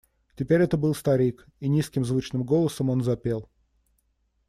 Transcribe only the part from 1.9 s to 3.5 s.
звучным голосом он запел: